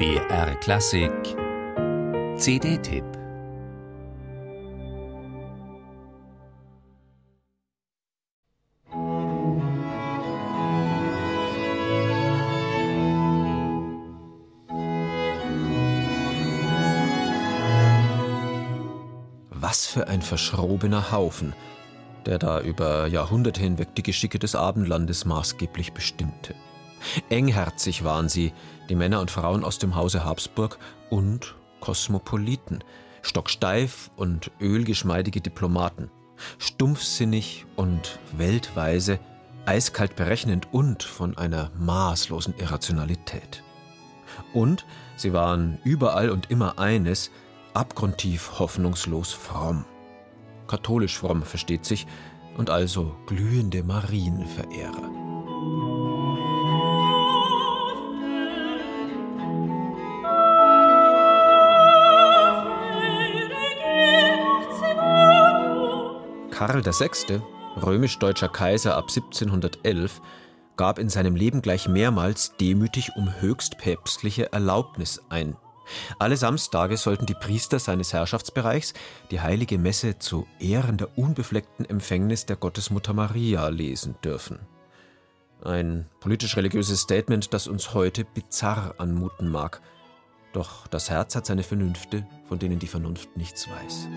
BR 0.00 0.54
Klassik 0.60 1.12
CD-Tipp 2.38 3.04
Was 19.50 19.86
für 19.86 20.08
ein 20.08 20.22
verschrobener 20.22 21.12
Haufen, 21.12 21.52
der 22.24 22.38
da 22.38 22.62
über 22.62 23.06
Jahrhunderte 23.06 23.60
hinweg 23.60 23.94
die 23.96 24.02
Geschicke 24.02 24.38
des 24.38 24.54
Abendlandes 24.54 25.26
maßgeblich 25.26 25.92
bestimmte. 25.92 26.54
Engherzig 27.28 28.04
waren 28.04 28.28
sie, 28.28 28.52
die 28.88 28.94
Männer 28.94 29.20
und 29.20 29.30
Frauen 29.30 29.64
aus 29.64 29.78
dem 29.78 29.94
Hause 29.94 30.24
Habsburg 30.24 30.78
und 31.08 31.54
Kosmopoliten, 31.80 32.84
stocksteif 33.22 34.10
und 34.16 34.50
ölgeschmeidige 34.60 35.40
Diplomaten, 35.40 36.10
stumpfsinnig 36.58 37.66
und 37.76 38.18
weltweise, 38.32 39.18
eiskalt 39.66 40.16
berechnend 40.16 40.72
und 40.72 41.02
von 41.02 41.36
einer 41.36 41.70
maßlosen 41.78 42.54
Irrationalität. 42.58 43.62
Und 44.52 44.86
sie 45.16 45.32
waren 45.32 45.78
überall 45.84 46.30
und 46.30 46.50
immer 46.50 46.78
eines, 46.78 47.30
abgrundtief 47.74 48.58
hoffnungslos 48.58 49.32
fromm. 49.32 49.84
Katholisch 50.66 51.18
fromm 51.18 51.42
versteht 51.42 51.84
sich, 51.84 52.06
und 52.56 52.68
also 52.68 53.16
glühende 53.26 53.82
Marienverehrer. 53.82 55.19
Karl 66.82 66.92
VI., 66.98 67.42
römisch-deutscher 67.82 68.48
Kaiser 68.48 68.96
ab 68.96 69.08
1711, 69.08 70.20
gab 70.76 70.98
in 70.98 71.10
seinem 71.10 71.36
Leben 71.36 71.60
gleich 71.60 71.88
mehrmals 71.88 72.56
demütig 72.58 73.12
um 73.16 73.40
höchstpäpstliche 73.40 74.52
Erlaubnis 74.52 75.20
ein. 75.28 75.56
Alle 76.18 76.36
Samstage 76.36 76.96
sollten 76.96 77.26
die 77.26 77.34
Priester 77.34 77.78
seines 77.78 78.12
Herrschaftsbereichs 78.12 78.94
die 79.30 79.40
heilige 79.40 79.76
Messe 79.76 80.18
zu 80.18 80.46
Ehren 80.58 80.96
der 80.96 81.18
unbefleckten 81.18 81.84
Empfängnis 81.84 82.46
der 82.46 82.56
Gottesmutter 82.56 83.12
Maria 83.12 83.68
lesen 83.68 84.14
dürfen. 84.24 84.60
Ein 85.62 86.08
politisch-religiöses 86.20 87.00
Statement, 87.00 87.52
das 87.52 87.66
uns 87.66 87.92
heute 87.92 88.24
bizarr 88.24 88.94
anmuten 88.98 89.50
mag. 89.50 89.82
Doch 90.52 90.86
das 90.86 91.10
Herz 91.10 91.36
hat 91.36 91.44
seine 91.44 91.62
Vernünfte, 91.62 92.26
von 92.48 92.58
denen 92.58 92.78
die 92.78 92.86
Vernunft 92.86 93.36
nichts 93.36 93.68
weiß. 93.68 94.08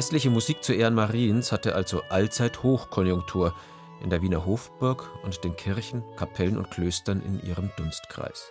Geistliche 0.00 0.30
Musik 0.30 0.64
zu 0.64 0.72
Ehren 0.72 0.94
Mariens 0.94 1.52
hatte 1.52 1.74
also 1.74 2.00
allzeit 2.08 2.62
Hochkonjunktur 2.62 3.54
in 4.02 4.08
der 4.08 4.22
Wiener 4.22 4.46
Hofburg 4.46 5.10
und 5.24 5.44
den 5.44 5.56
Kirchen, 5.56 6.02
Kapellen 6.16 6.56
und 6.56 6.70
Klöstern 6.70 7.20
in 7.20 7.46
ihrem 7.46 7.70
Dunstkreis. 7.76 8.50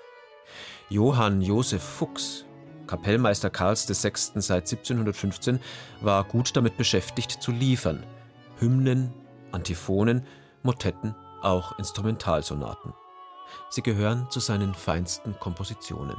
Johann 0.90 1.42
Josef 1.42 1.82
Fuchs, 1.82 2.46
Kapellmeister 2.86 3.50
Karls 3.50 3.90
VI. 3.90 4.12
seit 4.42 4.72
1715, 4.72 5.60
war 6.02 6.24
gut 6.24 6.56
damit 6.56 6.78
beschäftigt 6.78 7.42
zu 7.42 7.52
liefern. 7.52 8.06
Hymnen, 8.60 9.12
Antiphonen, 9.52 10.28
Motetten, 10.62 11.16
auch 11.42 11.80
Instrumentalsonaten. 11.80 12.94
Sie 13.72 13.82
gehören 13.82 14.28
zu 14.30 14.40
seinen 14.40 14.76
feinsten 14.76 15.34
Kompositionen. 15.40 16.16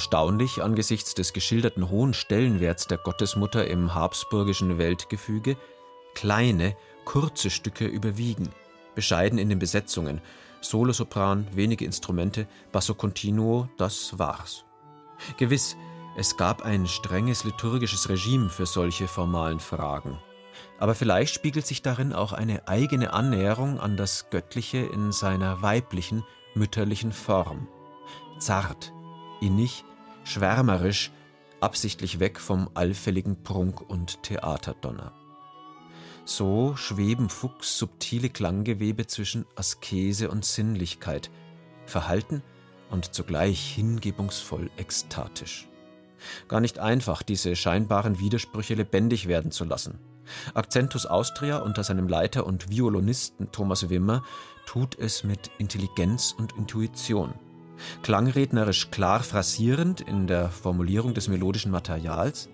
Erstaunlich 0.00 0.62
angesichts 0.62 1.12
des 1.12 1.34
geschilderten 1.34 1.90
hohen 1.90 2.14
Stellenwerts 2.14 2.86
der 2.86 2.96
Gottesmutter 2.96 3.66
im 3.66 3.94
habsburgischen 3.94 4.78
Weltgefüge, 4.78 5.58
kleine, 6.14 6.74
kurze 7.04 7.50
Stücke 7.50 7.84
überwiegen, 7.84 8.48
bescheiden 8.94 9.38
in 9.38 9.50
den 9.50 9.58
Besetzungen, 9.58 10.22
Solosopran, 10.62 11.46
wenige 11.52 11.84
Instrumente, 11.84 12.46
Basso 12.72 12.94
continuo, 12.94 13.68
das 13.76 14.18
war's. 14.18 14.64
Gewiss, 15.36 15.76
es 16.16 16.38
gab 16.38 16.62
ein 16.62 16.86
strenges 16.86 17.44
liturgisches 17.44 18.08
Regime 18.08 18.48
für 18.48 18.64
solche 18.64 19.06
formalen 19.06 19.60
Fragen. 19.60 20.18
Aber 20.78 20.94
vielleicht 20.94 21.34
spiegelt 21.34 21.66
sich 21.66 21.82
darin 21.82 22.14
auch 22.14 22.32
eine 22.32 22.66
eigene 22.66 23.12
Annäherung 23.12 23.78
an 23.78 23.98
das 23.98 24.30
Göttliche 24.30 24.78
in 24.78 25.12
seiner 25.12 25.60
weiblichen, 25.60 26.24
mütterlichen 26.54 27.12
Form. 27.12 27.68
Zart, 28.38 28.94
innig, 29.42 29.84
schwärmerisch, 30.30 31.10
absichtlich 31.60 32.20
weg 32.20 32.38
vom 32.38 32.70
allfälligen 32.74 33.42
Prunk 33.42 33.80
und 33.80 34.22
Theaterdonner. 34.22 35.12
So 36.24 36.76
schweben 36.76 37.28
Fuchs 37.28 37.76
subtile 37.76 38.28
Klanggewebe 38.28 39.06
zwischen 39.06 39.44
Askese 39.56 40.30
und 40.30 40.44
Sinnlichkeit, 40.44 41.30
verhalten 41.86 42.42
und 42.90 43.12
zugleich 43.14 43.74
hingebungsvoll 43.74 44.70
ekstatisch. 44.76 45.68
Gar 46.48 46.60
nicht 46.60 46.78
einfach, 46.78 47.22
diese 47.22 47.56
scheinbaren 47.56 48.20
Widersprüche 48.20 48.74
lebendig 48.74 49.26
werden 49.26 49.50
zu 49.50 49.64
lassen. 49.64 49.98
Accentus 50.54 51.06
Austria 51.06 51.58
unter 51.58 51.82
seinem 51.82 52.06
Leiter 52.06 52.46
und 52.46 52.70
Violonisten 52.70 53.50
Thomas 53.50 53.90
Wimmer 53.90 54.22
tut 54.66 54.96
es 54.96 55.24
mit 55.24 55.50
Intelligenz 55.58 56.32
und 56.38 56.52
Intuition– 56.56 57.34
klangrednerisch 58.02 58.90
klar 58.90 59.22
phrasierend 59.22 60.00
in 60.00 60.26
der 60.26 60.48
Formulierung 60.50 61.14
des 61.14 61.28
melodischen 61.28 61.70
Materials, 61.70 62.48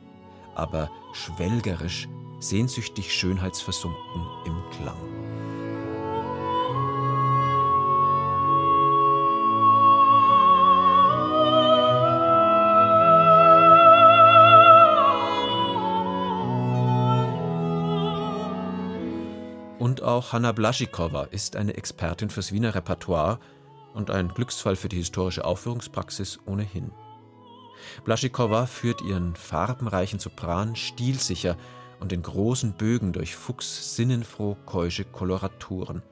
aber 0.55 0.91
schwelgerisch, 1.13 2.09
sehnsüchtig 2.41 3.13
schönheitsversunken 3.13 4.27
im 4.47 4.57
Klang. 4.73 4.97
Und 19.79 20.03
auch 20.03 20.33
Hanna 20.33 20.53
Blaschikowa 20.53 21.25
ist 21.31 21.55
eine 21.55 21.75
Expertin 21.77 22.29
fürs 22.29 22.53
Wiener 22.53 22.75
Repertoire 22.75 23.39
und 23.97 24.11
ein 24.11 24.29
Glücksfall 24.29 24.77
für 24.77 24.89
die 24.89 24.99
historische 24.99 25.45
Aufführungspraxis 25.45 26.39
ohnehin. 26.47 26.93
Blaschikowa 28.05 28.67
führt 28.67 29.01
ihren 29.01 29.35
farbenreichen 29.35 30.19
Sopran 30.19 30.77
stilsicher 30.77 31.57
und 31.99 32.13
in 32.13 32.23
großen 32.23 32.75
Bögen 32.75 33.13
durch 33.13 33.35
Fuchs 33.35 33.97
sinnenfroh 33.97 34.57
keusche 34.67 35.05
Koloraturen, 35.05 36.03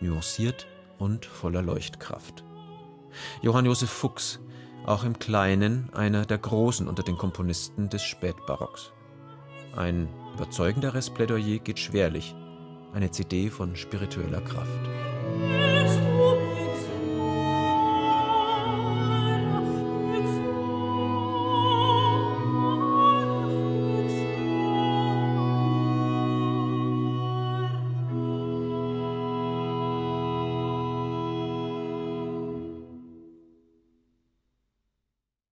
nuanciert 0.00 0.66
und 0.98 1.26
voller 1.26 1.62
Leuchtkraft. 1.62 2.44
Johann 3.40 3.66
Josef 3.66 3.90
Fuchs, 3.90 4.40
auch 4.84 5.04
im 5.04 5.18
Kleinen 5.18 5.90
einer 5.92 6.26
der 6.26 6.38
Großen 6.38 6.88
unter 6.88 7.02
den 7.02 7.16
Komponisten 7.16 7.88
des 7.88 8.02
Spätbarocks. 8.02 8.92
Ein 9.76 10.08
überzeugenderes 10.34 11.10
Plädoyer 11.10 11.58
geht 11.58 11.78
schwerlich, 11.78 12.34
eine 12.92 13.10
CD 13.10 13.50
von 13.50 13.76
spiritueller 13.76 14.40
Kraft. 14.40 15.77